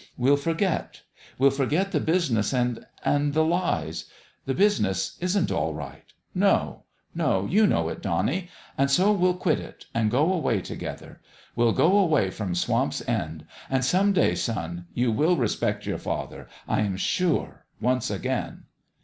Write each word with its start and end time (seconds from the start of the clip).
We'll 0.17 0.35
forget. 0.35 1.03
We'll 1.37 1.51
forget 1.51 1.91
the 1.91 1.99
business 1.99 2.55
and 2.55 2.87
and 3.05 3.35
the 3.35 3.45
lies. 3.45 4.05
The 4.47 4.55
business 4.55 5.15
isn't 5.21 5.51
all 5.51 5.75
right. 5.75 6.05
No, 6.33 6.85
no 7.13 7.41
1 7.41 7.51
You 7.51 7.67
know 7.67 7.87
it, 7.89 8.01
Donnie. 8.01 8.49
And 8.79 8.89
so 8.89 9.11
we'll 9.11 9.35
quit 9.35 9.59
it 9.59 9.85
and 9.93 10.09
go 10.09 10.33
away 10.33 10.59
together. 10.59 11.21
We'll 11.55 11.73
go 11.73 11.99
away 11.99 12.31
from 12.31 12.55
Swamp's 12.55 13.07
End. 13.07 13.45
And 13.69 13.85
some 13.85 14.11
day, 14.11 14.33
son, 14.33 14.87
THE 14.95 15.03
END 15.03 15.09
OF 15.11 15.15
THE 15.17 15.17
GAME 15.17 15.17
321 15.17 15.17
you 15.19 15.19
will 15.35 15.37
respect 15.39 15.85
your 15.85 15.99
father, 15.99 16.47
I 16.67 16.79
am 16.81 16.97
sure, 16.97 17.65
once 17.79 18.09
again." 18.09 18.63